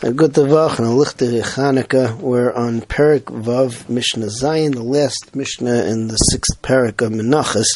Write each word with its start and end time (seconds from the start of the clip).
A 0.00 0.12
good 0.12 0.32
Tavach 0.32 0.78
and 0.78 0.86
a 0.86 0.90
Lichter 0.90 1.42
Chanukah. 1.42 2.20
We're 2.20 2.52
on 2.52 2.82
Perik 2.82 3.22
Vav 3.22 3.88
Mishnah 3.88 4.26
Zayin, 4.26 4.74
the 4.74 4.84
last 4.84 5.34
Mishnah 5.34 5.86
in 5.86 6.06
the 6.06 6.16
sixth 6.16 6.62
Perik 6.62 7.04
of 7.04 7.10
Menachas. 7.10 7.66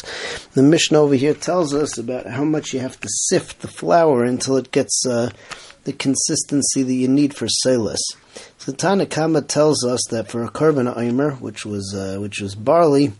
The 0.53 0.63
Mishnah 0.63 1.01
over 1.01 1.15
here 1.15 1.33
tells 1.33 1.73
us 1.73 1.97
about 1.97 2.25
how 2.25 2.45
much 2.45 2.71
you 2.71 2.79
have 2.79 2.97
to 3.01 3.09
sift 3.09 3.59
the 3.59 3.67
flour 3.67 4.23
until 4.23 4.55
it 4.55 4.71
gets 4.71 5.05
uh, 5.05 5.31
the 5.83 5.91
consistency 5.91 6.81
that 6.83 6.93
you 6.93 7.09
need 7.09 7.35
for 7.35 7.49
Selis. 7.65 7.99
So 8.57 8.71
Tanakama 8.71 9.45
tells 9.45 9.85
us 9.85 9.99
that 10.09 10.29
for 10.29 10.45
a 10.45 10.49
korban 10.49 10.95
Eimer, 10.95 11.41
which 11.41 11.65
was 11.65 11.93
uh, 11.93 12.21
which 12.21 12.39
was 12.39 12.55
barley, 12.55 13.11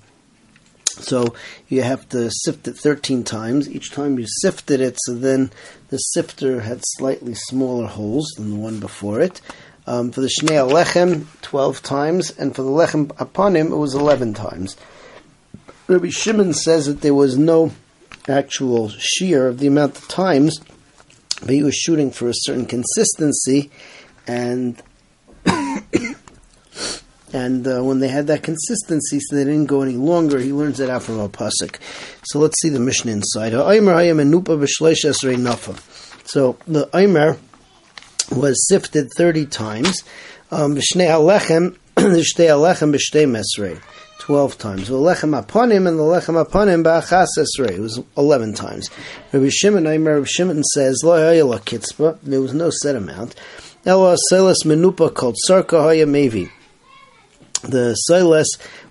so 1.01 1.33
you 1.67 1.81
have 1.81 2.07
to 2.09 2.29
sift 2.31 2.67
it 2.67 2.77
13 2.77 3.23
times. 3.23 3.69
Each 3.69 3.91
time 3.91 4.19
you 4.19 4.25
sifted 4.27 4.81
it, 4.81 4.97
so 5.05 5.13
then 5.13 5.51
the 5.89 5.97
sifter 5.97 6.61
had 6.61 6.81
slightly 6.83 7.33
smaller 7.33 7.87
holes 7.87 8.31
than 8.37 8.51
the 8.51 8.57
one 8.57 8.79
before 8.79 9.21
it. 9.21 9.41
Um, 9.85 10.11
for 10.11 10.21
the 10.21 10.31
Shnei 10.39 10.69
Lechem, 10.69 11.25
12 11.41 11.83
times, 11.83 12.31
and 12.37 12.55
for 12.55 12.61
the 12.61 12.69
Lechem 12.69 13.07
Hapanim, 13.07 13.71
it 13.71 13.75
was 13.75 13.93
11 13.93 14.33
times. 14.33 14.77
Rabbi 15.87 16.09
Shimon 16.09 16.53
says 16.53 16.85
that 16.85 17.01
there 17.01 17.13
was 17.13 17.37
no 17.37 17.73
actual 18.29 18.89
shiur 18.89 19.49
of 19.49 19.59
the 19.59 19.67
amount 19.67 19.97
of 19.97 20.07
times, 20.07 20.59
but 21.41 21.49
he 21.49 21.63
was 21.63 21.75
shooting 21.75 22.11
for 22.11 22.29
a 22.29 22.33
certain 22.33 22.65
consistency, 22.65 23.69
and 24.25 24.81
and 27.33 27.67
uh, 27.67 27.83
when 27.83 27.99
they 27.99 28.07
had 28.07 28.27
that 28.27 28.43
consistency, 28.43 29.19
so 29.19 29.35
they 29.35 29.43
didn't 29.43 29.65
go 29.65 29.81
any 29.81 29.95
longer, 29.95 30.39
he 30.39 30.53
learns 30.53 30.77
that 30.77 30.91
out 30.91 31.01
from 31.01 31.19
a 31.19 31.27
pasuk. 31.27 31.77
So 32.25 32.37
let's 32.37 32.61
see 32.61 32.69
the 32.69 32.79
Mishnah 32.79 33.11
inside. 33.11 33.53
So 36.25 36.57
the 36.67 36.89
Aimer 36.93 37.37
was 38.31 38.67
sifted 38.69 39.09
30 39.17 39.47
times. 39.47 40.03
Um, 40.51 40.75
12 44.19 44.57
times. 44.57 44.87
The 44.87 44.95
lechem 44.95 45.41
hapanim 45.43 45.87
and 45.87 45.99
the 45.99 46.03
lechem 46.03 46.45
hapanim 46.45 46.83
ba'achas 46.83 47.27
esrei. 47.37 47.71
It 47.71 47.79
was 47.79 47.99
11 48.15 48.53
times. 48.53 48.89
Rabbi 49.33 49.49
Shimon, 49.49 49.83
Rabbi 49.85 50.25
Shimon 50.25 50.63
says, 50.63 51.01
lo 51.03 51.17
kitzpa, 51.59 52.19
there 52.21 52.39
was 52.39 52.53
no 52.53 52.69
set 52.69 52.95
amount. 52.95 53.35
Ela 53.85 54.15
seles 54.31 54.63
menupa 54.63 55.13
called 55.13 55.35
sarka 55.45 55.81
haya 55.81 56.05
mevi 56.05 56.49
the 57.63 57.97
soiles 58.09 58.45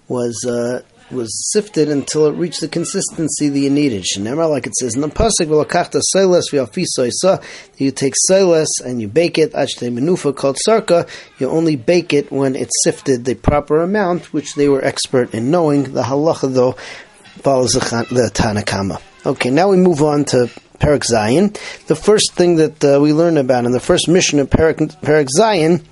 was 0.09 0.45
uh, 0.45 0.83
was 1.11 1.53
sifted 1.53 1.89
until 1.89 2.27
it 2.27 2.33
reached 2.33 2.61
the 2.61 2.69
consistency 2.69 3.49
that 3.49 3.59
you 3.59 3.71
needed. 3.71 4.05
Shenemar, 4.05 4.49
like 4.49 4.67
it 4.67 4.75
says 4.75 4.95
in 4.95 5.03
the 5.03 5.09
pasuk, 5.09 5.47
"V'lakachta 5.47 6.01
soiles 6.15 6.51
v'alfisoisa." 6.51 7.43
You 7.77 7.91
take 7.91 8.15
soiles 8.31 8.69
and 8.85 9.01
you 9.01 9.09
bake 9.09 9.39
it. 9.39 9.53
Achte 9.53 9.93
menufa 9.93 10.35
called 10.35 10.59
sarka. 10.59 11.07
You 11.39 11.49
only 11.49 11.77
bake 11.77 12.13
it 12.13 12.33
when 12.33 12.57
it's 12.57 12.83
sifted 12.83 13.25
the 13.25 13.35
proper 13.35 13.83
amount, 13.83 14.33
which 14.33 14.55
they 14.55 14.69
were 14.69 14.85
expert 14.85 15.35
in 15.35 15.51
knowing. 15.51 15.93
The 15.93 16.03
halacha 16.03 16.53
though 16.53 16.73
follows 17.43 17.73
the, 17.73 18.31
Tanakama. 18.35 19.01
Okay, 19.25 19.51
now 19.51 19.69
we 19.69 19.77
move 19.77 20.03
on 20.03 20.25
to 20.27 20.51
Perak 20.79 21.05
Zion. 21.05 21.55
The 21.87 21.97
first 21.97 22.35
thing 22.35 22.57
that 22.57 22.85
uh, 22.85 23.01
we 23.01 23.13
learn 23.13 23.37
about 23.37 23.65
in 23.65 23.73
the 23.73 23.81
first 23.81 24.09
Mishnah 24.09 24.43
of 24.43 24.51
Perak, 24.51 24.79
Perak 25.01 25.29
Zion 25.31 25.83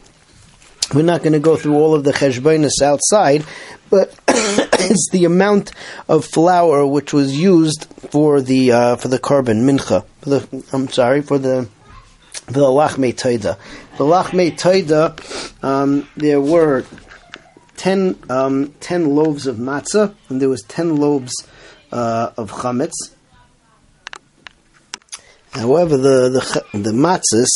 we're 0.94 1.02
not 1.02 1.22
going 1.22 1.32
to 1.32 1.40
go 1.40 1.56
through 1.56 1.74
all 1.74 1.94
of 1.94 2.04
the 2.04 2.12
cheshbonis 2.12 2.82
outside, 2.82 3.44
but 3.90 4.14
it's 4.28 5.08
the 5.12 5.24
amount 5.24 5.72
of 6.08 6.24
flour 6.24 6.86
which 6.86 7.12
was 7.12 7.38
used 7.38 7.84
for 8.10 8.40
the 8.40 8.72
uh, 8.72 8.96
for 8.96 9.08
the 9.08 9.18
korban 9.18 9.62
mincha. 9.62 10.04
For 10.22 10.30
the, 10.30 10.64
I'm 10.72 10.88
sorry 10.88 11.22
for 11.22 11.38
the 11.38 11.68
the 12.46 12.60
lachme 12.60 13.14
taida. 13.14 13.58
The 13.98 14.04
lachme 14.04 14.56
taida, 14.56 15.64
um, 15.64 16.08
there 16.16 16.40
were 16.40 16.84
10, 17.76 18.18
um, 18.28 18.74
10 18.80 19.14
loaves 19.14 19.46
of 19.46 19.56
matzah, 19.56 20.14
and 20.28 20.40
there 20.40 20.48
was 20.48 20.62
ten 20.62 20.96
loaves 20.96 21.32
uh, 21.92 22.32
of 22.36 22.50
chametz. 22.50 22.92
However, 25.52 25.96
the 25.96 26.28
the, 26.28 26.78
the 26.78 26.92
matzahs 26.92 27.48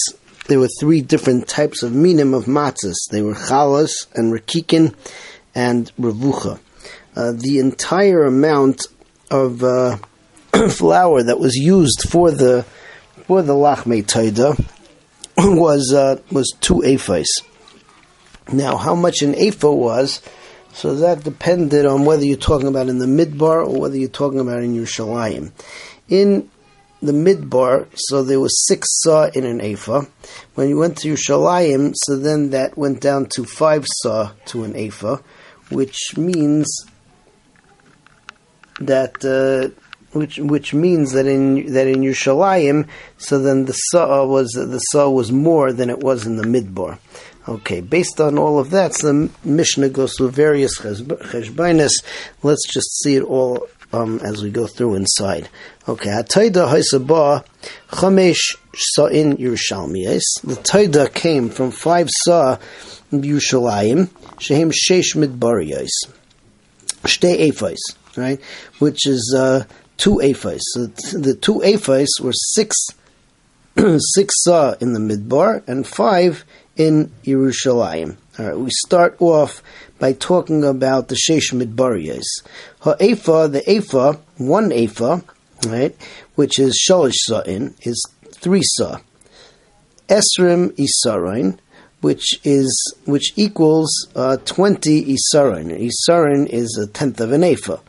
there 0.46 0.60
were 0.60 0.68
three 0.80 1.00
different 1.00 1.48
types 1.48 1.82
of 1.82 1.94
minim 1.94 2.34
of 2.34 2.44
matzahs. 2.44 3.08
They 3.10 3.22
were 3.22 3.34
chalas 3.34 4.06
and 4.14 4.32
rakikin 4.32 4.94
and 5.54 5.90
revucha. 5.98 6.60
Uh, 7.16 7.32
the 7.32 7.58
entire 7.58 8.24
amount 8.24 8.86
of 9.30 9.62
uh, 9.62 9.96
flour 10.70 11.22
that 11.22 11.38
was 11.38 11.54
used 11.54 12.08
for 12.08 12.30
the 12.30 12.64
for 13.26 13.40
the 13.40 13.54
lachme 13.54 14.04
taida 14.04 14.58
was 15.38 15.92
uh, 15.92 16.20
was 16.30 16.52
two 16.60 16.82
ephahs. 16.84 17.28
Now, 18.52 18.76
how 18.76 18.94
much 18.94 19.22
an 19.22 19.34
ephah 19.34 19.72
was, 19.72 20.20
so 20.74 20.96
that 20.96 21.24
depended 21.24 21.86
on 21.86 22.04
whether 22.04 22.24
you're 22.24 22.36
talking 22.36 22.68
about 22.68 22.88
in 22.88 22.98
the 22.98 23.06
midbar 23.06 23.66
or 23.66 23.80
whether 23.80 23.96
you're 23.96 24.08
talking 24.08 24.40
about 24.40 24.62
in 24.62 24.74
Yerushalayim. 24.74 25.52
In 26.08 26.50
the 27.04 27.12
midbar, 27.12 27.86
so 27.94 28.22
there 28.22 28.40
was 28.40 28.66
six 28.66 28.88
saw 29.02 29.28
in 29.34 29.44
an 29.44 29.60
ephah. 29.60 30.04
When 30.54 30.68
you 30.68 30.78
went 30.78 30.98
to 30.98 31.12
Yerushalayim, 31.12 31.92
so 31.94 32.16
then 32.16 32.50
that 32.50 32.76
went 32.78 33.00
down 33.00 33.26
to 33.34 33.44
five 33.44 33.86
saw 34.02 34.32
to 34.46 34.64
an 34.64 34.74
ephah, 34.74 35.18
which 35.70 36.16
means 36.16 36.66
that 38.80 39.24
uh, 39.24 39.70
which 40.12 40.38
which 40.38 40.72
means 40.72 41.12
that 41.12 41.26
in 41.26 41.72
that 41.72 41.86
in 41.86 42.00
Yerushalayim, 42.00 42.88
so 43.18 43.38
then 43.38 43.66
the 43.66 43.72
saw 43.72 44.26
was 44.26 44.50
the 44.52 44.78
saw 44.78 45.10
was 45.10 45.30
more 45.30 45.72
than 45.72 45.90
it 45.90 46.00
was 46.00 46.26
in 46.26 46.36
the 46.36 46.44
midbar. 46.44 46.98
Okay, 47.46 47.82
based 47.82 48.22
on 48.22 48.38
all 48.38 48.58
of 48.58 48.70
that, 48.70 48.94
so 48.94 49.12
the 49.12 49.30
Mishnah 49.44 49.90
goes 49.90 50.16
through 50.16 50.30
various 50.30 50.78
cheshbainis. 50.78 51.92
Let's 52.42 52.66
just 52.72 53.02
see 53.02 53.16
it 53.16 53.22
all 53.22 53.68
um, 53.94 54.20
as 54.20 54.42
we 54.42 54.50
go 54.50 54.66
through 54.66 54.96
inside. 54.96 55.48
Okay, 55.88 56.10
Hataida 56.10 56.68
Haisaba 56.68 57.44
Chamesh 57.88 58.56
Sa'in 58.74 59.36
Yerushalmiyas. 59.36 60.22
The 60.42 60.54
Taida 60.54 61.12
came 61.12 61.48
from 61.48 61.70
five 61.70 62.08
Sa 62.10 62.58
Yerushalayim, 63.12 64.10
Shehem 64.40 64.70
Shesh 64.70 65.14
Midbariyas. 65.14 65.90
Shtei 67.04 67.50
Ephais, 67.50 67.78
right? 68.16 68.40
Which 68.78 69.06
is 69.06 69.34
uh, 69.36 69.64
two 69.96 70.16
Ephais. 70.16 70.60
So 70.62 70.86
the 70.86 71.34
two 71.34 71.60
Ephais 71.60 72.08
were 72.20 72.32
six 72.32 72.76
six 74.14 74.34
Sa 74.42 74.74
in 74.80 74.92
the 74.92 75.00
Midbar 75.00 75.66
and 75.68 75.86
five 75.86 76.44
in 76.76 77.12
Yerushalayim. 77.24 78.16
All 78.38 78.46
right, 78.46 78.58
we 78.58 78.70
start 78.70 79.16
off 79.20 79.62
by 79.98 80.12
talking 80.12 80.64
about 80.64 81.08
the 81.08 81.14
Sheish 81.14 81.52
Midbariyas. 81.52 82.24
Ha'efa, 82.80 83.50
the 83.50 83.60
Efa, 83.60 84.18
one 84.38 84.70
Efa, 84.70 85.22
right, 85.66 85.96
which 86.34 86.58
is 86.58 86.78
Shalish 86.88 87.14
Sa'in, 87.26 87.74
is 87.82 88.04
three 88.30 88.62
Sa. 88.62 89.00
Esrim 90.08 90.76
Isarin, 90.76 91.58
which 92.02 92.38
is 92.44 92.94
which 93.06 93.32
equals 93.36 94.08
uh, 94.14 94.36
twenty 94.44 95.16
Isarin. 95.16 95.90
Isarin 95.90 96.46
is 96.46 96.76
a 96.76 96.86
tenth 96.86 97.20
of 97.20 97.32
an 97.32 97.40
Efa. 97.40 97.80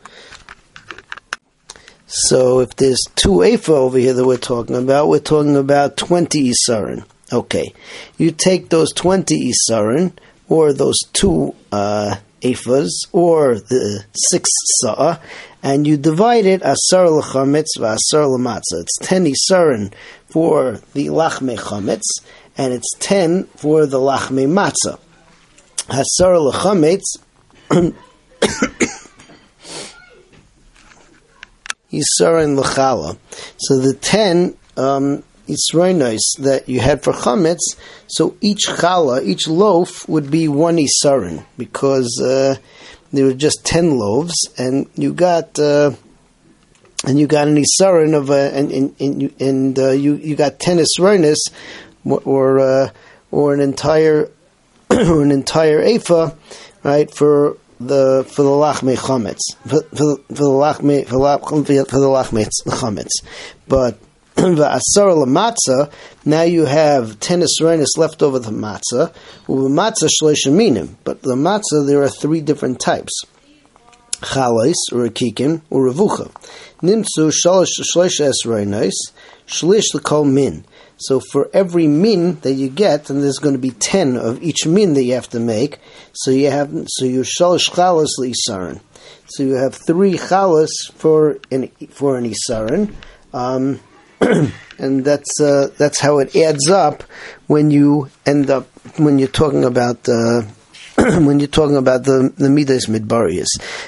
So 2.07 2.61
if 2.61 2.75
there's 2.77 3.01
two 3.15 3.39
Efa 3.39 3.69
over 3.69 3.97
here 3.97 4.13
that 4.13 4.25
we're 4.25 4.37
talking 4.37 4.77
about, 4.77 5.09
we're 5.09 5.19
talking 5.19 5.57
about 5.57 5.97
twenty 5.97 6.49
Isarin. 6.53 7.03
Okay, 7.33 7.73
you 8.17 8.31
take 8.31 8.69
those 8.69 8.93
twenty 8.93 9.51
Isarin, 9.51 10.13
or 10.47 10.73
those 10.73 10.99
two 11.13 11.55
uh, 11.71 12.15
ephahs, 12.41 12.91
or 13.11 13.55
the 13.55 14.05
six 14.13 14.49
sa'ah, 14.81 15.19
and 15.63 15.87
you 15.87 15.97
divide 15.97 16.45
it 16.45 16.61
asar 16.61 17.09
l'chametz 17.09 17.77
v'asar 17.77 18.29
l'matzah. 18.29 18.81
It's 18.81 18.97
ten 19.01 19.25
isarin 19.25 19.91
for 20.27 20.79
the 20.93 21.07
lachme 21.07 21.57
chametz, 21.57 22.21
and 22.57 22.73
it's 22.73 22.91
ten 22.99 23.45
for 23.55 23.85
the 23.85 23.97
lachme 23.99 24.47
matzah. 24.47 24.99
Asar 25.89 26.39
l'chametz 26.39 27.17
isarin 31.91 32.57
l'chala. 32.59 33.17
So 33.57 33.79
the 33.79 33.93
ten 33.93 34.55
um, 34.77 35.23
Yisroinos 35.47 36.21
that 36.39 36.67
you 36.67 36.79
had 36.79 37.03
for 37.03 37.13
chametz, 37.13 37.75
so 38.07 38.35
each 38.41 38.67
challah, 38.67 39.23
each 39.23 39.47
loaf 39.47 40.07
would 40.09 40.31
be 40.31 40.47
one 40.47 40.77
isarin 40.77 41.45
because 41.57 42.21
uh, 42.21 42.55
there 43.13 43.25
were 43.25 43.33
just 43.33 43.65
ten 43.65 43.97
loaves, 43.97 44.33
and 44.57 44.89
you 44.95 45.13
got 45.13 45.57
uh, 45.59 45.91
and 47.05 47.19
you 47.19 47.27
got 47.27 47.47
an 47.47 47.63
isarin 47.63 48.15
of 48.15 48.29
a, 48.29 48.55
and 48.55 48.71
and 48.71 48.95
and, 48.99 49.41
and 49.41 49.79
uh, 49.79 49.91
you 49.91 50.15
you 50.15 50.35
got 50.35 50.59
ten 50.59 50.77
isroinis 50.77 51.37
or 52.03 52.59
uh, 52.59 52.89
or 53.31 53.53
an 53.53 53.59
entire 53.59 54.29
or 54.89 55.21
an 55.21 55.31
entire 55.31 55.81
ephah, 55.81 56.31
right 56.83 57.13
for 57.13 57.57
the 57.79 58.25
for 58.29 58.43
the 58.43 58.49
lachme 58.49 58.95
chametz 58.95 59.41
for, 59.67 59.81
for, 59.95 60.15
for 60.33 60.43
the 60.43 60.43
lachme 60.43 61.05
for, 61.05 61.19
for 61.85 61.99
the 61.99 62.07
lachme 62.07 62.47
chametz, 62.67 63.23
but 63.67 63.99
Va'asar 64.45 65.25
matzah. 65.25 65.89
Now 66.25 66.41
you 66.41 66.65
have 66.65 67.21
ten 67.21 67.41
esrenis 67.41 67.97
left 67.97 68.21
over 68.21 68.37
the 68.37 68.51
matzah. 68.51 69.13
The 69.47 69.53
matzah 69.53 70.09
shloisha 70.09 70.51
minim. 70.51 70.97
But 71.05 71.21
the 71.21 71.35
matzah 71.35 71.87
there 71.87 72.03
are 72.03 72.09
three 72.09 72.41
different 72.41 72.81
types. 72.81 73.13
Chalais, 74.19 74.73
or 74.91 75.07
akikim, 75.07 75.61
or 75.69 75.89
revucha. 75.89 76.31
Nimtzu 76.81 77.31
shalosh 77.31 77.79
shloisha. 77.95 78.91
Shlish 79.47 79.93
l'kol 79.93 80.29
min. 80.29 80.65
So 80.97 81.21
for 81.31 81.49
every 81.53 81.87
min 81.87 82.39
that 82.41 82.53
you 82.53 82.67
get, 82.67 83.09
and 83.09 83.23
there's 83.23 83.39
going 83.39 83.55
to 83.55 83.61
be 83.61 83.71
ten 83.71 84.17
of 84.17 84.43
each 84.43 84.65
min 84.65 84.95
that 84.95 85.03
you 85.03 85.13
have 85.13 85.29
to 85.29 85.39
make. 85.39 85.79
So 86.11 86.31
you 86.31 86.49
have 86.49 86.71
so 86.87 87.05
you 87.05 87.21
shalosh 87.21 87.69
chalas 87.69 88.09
isarin. 88.19 88.81
So 89.27 89.43
you 89.43 89.53
have 89.53 89.75
three 89.75 90.15
chalas 90.15 90.71
for 90.95 91.37
an 91.51 91.69
for 91.89 92.17
an 92.17 92.29
isarin. 92.29 92.93
Um, 93.33 93.79
and 94.77 95.03
that's 95.05 95.39
uh, 95.41 95.69
that's 95.77 95.99
how 95.99 96.19
it 96.19 96.35
adds 96.35 96.69
up 96.69 97.03
when 97.47 97.71
you 97.71 98.09
end 98.25 98.49
up 98.49 98.67
when 98.97 99.19
you're 99.19 99.27
talking 99.27 99.63
about 99.63 100.07
uh, 100.07 100.41
when 100.97 101.39
you're 101.39 101.47
talking 101.47 101.77
about 101.77 102.03
the 102.05 102.33
the 102.37 102.49
midas 102.49 102.85
midbarius. 102.87 103.47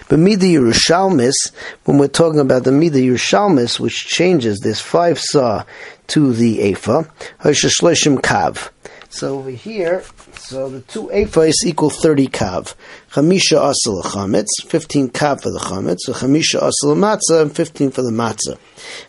But 0.10 0.20
mida 0.20 0.46
Yerushalmis, 0.46 1.52
when 1.86 1.98
we're 1.98 2.08
talking 2.08 2.40
about 2.40 2.64
the 2.64 2.72
mida 2.72 3.00
Yerushalmis, 3.00 3.80
which 3.80 4.08
changes 4.08 4.60
this 4.60 4.82
five 4.82 5.20
saw 5.20 5.64
to 6.08 6.34
the 6.34 6.62
ephah, 6.62 7.04
Hashashleshim 7.42 8.20
kav. 8.20 8.70
So 9.10 9.40
over 9.40 9.50
here, 9.50 10.04
so 10.34 10.70
the 10.70 10.82
two 10.82 11.04
ephahs 11.08 11.66
equal 11.66 11.90
30 11.90 12.28
kav. 12.28 12.76
Chamisha 13.12 13.58
asal 13.58 14.04
chametz, 14.04 14.48
15 14.68 15.10
kav 15.10 15.42
for 15.42 15.52
the 15.52 15.60
chametz. 15.60 16.00
So 16.02 16.14
chamisha 16.14 16.58
asal 16.58 16.96
matzah, 16.96 17.42
and 17.42 17.56
15 17.56 17.92
for 17.92 18.02
the 18.02 18.12
matzah. 18.12 18.58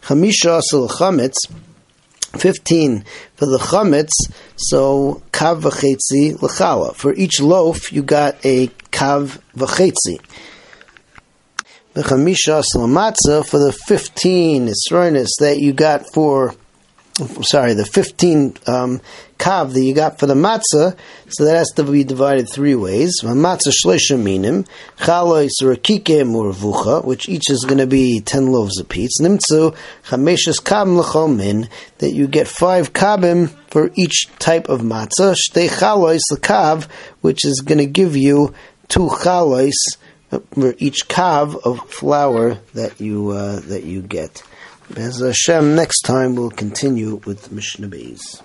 Chamisha 0.02 0.58
asal 0.58 0.88
chametz, 0.88 1.34
15 2.38 3.04
for 3.34 3.46
the 3.46 3.58
chametz, 3.58 4.12
so 4.56 5.20
kav 5.32 5.62
v'chetzi 5.62 6.40
l'chala. 6.40 6.94
For 6.94 7.12
each 7.14 7.40
loaf, 7.40 7.92
you 7.92 8.02
got 8.02 8.36
a 8.44 8.68
kav 8.92 9.40
v'chetzi. 9.56 10.20
The 11.94 12.02
chamisha 12.02 12.60
asal 12.60 12.86
matzah, 12.86 13.44
for 13.44 13.58
the 13.58 13.72
15 13.72 14.68
isronis 14.68 15.30
that 15.40 15.58
you 15.58 15.72
got 15.72 16.04
for 16.14 16.54
sorry, 17.42 17.74
the 17.74 17.84
15 17.84 18.56
um, 18.66 19.00
kav 19.38 19.72
that 19.72 19.82
you 19.82 19.94
got 19.94 20.18
for 20.18 20.26
the 20.26 20.34
matzah, 20.34 20.96
so 21.28 21.44
that 21.44 21.56
has 21.56 21.70
to 21.72 21.84
be 21.84 22.04
divided 22.04 22.48
three 22.48 22.74
ways. 22.74 23.20
Matzah 23.22 23.72
shleisha 23.72 24.20
minim, 24.20 24.64
chalois 24.98 25.50
rakikim 25.62 26.32
urvucha, 26.32 27.04
which 27.04 27.28
each 27.28 27.50
is 27.50 27.64
going 27.64 27.78
to 27.78 27.86
be 27.86 28.20
10 28.20 28.52
loaves 28.52 28.78
apiece. 28.78 29.20
Nimtzu 29.20 29.76
chameshes 30.04 30.62
kabim 30.62 30.96
l'chol 30.98 31.34
min, 31.34 31.68
that 31.98 32.12
you 32.12 32.26
get 32.26 32.46
five 32.46 32.92
kabim 32.92 33.50
for 33.68 33.90
each 33.94 34.28
type 34.38 34.68
of 34.68 34.80
matzah. 34.80 35.34
Shtei 35.34 35.68
chalois 35.68 36.20
kav, 36.36 36.88
which 37.20 37.44
is 37.44 37.60
going 37.60 37.78
to 37.78 37.86
give 37.86 38.16
you 38.16 38.54
two 38.88 39.08
chalois 39.08 39.72
for 40.30 40.74
each 40.78 41.08
kav 41.08 41.56
of 41.64 41.80
flour 41.90 42.54
that 42.74 43.00
you 43.00 43.30
uh, 43.30 43.60
that 43.60 43.84
you 43.84 44.02
get. 44.02 44.42
Bez 44.90 45.20
Hashem, 45.20 45.74
next 45.74 46.00
time 46.00 46.34
we'll 46.34 46.50
continue 46.50 47.16
with 47.26 47.52
Mishnah 47.52 47.88
Beis. 47.88 48.40